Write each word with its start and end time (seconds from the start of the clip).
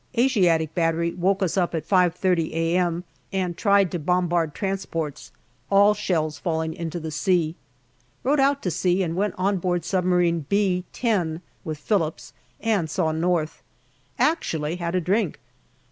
Asiatic 0.17 0.73
battery 0.73 1.11
woke 1.13 1.43
us 1.43 1.57
up 1.57 1.75
at 1.75 1.87
5.30 1.87 2.51
a.m. 2.53 3.03
and 3.31 3.55
tried 3.55 3.91
to 3.91 3.99
bombard 3.99 4.55
transports, 4.55 5.31
all 5.69 5.93
shells 5.93 6.39
falling 6.39 6.73
into 6.73 6.99
the 6.99 7.11
sea. 7.11 7.53
Rowed 8.23 8.39
out 8.39 8.63
to 8.63 8.71
sea 8.71 9.03
and 9.03 9.15
went 9.15 9.35
on 9.37 9.57
board 9.59 9.85
submarine 9.85 10.47
B 10.49 10.85
10 10.91 11.39
with 11.63 11.77
Phillips, 11.77 12.33
and 12.59 12.89
saw 12.89 13.11
North. 13.11 13.61
Actually 14.17 14.77
had 14.77 14.95
a 14.95 15.01
drink. 15.01 15.39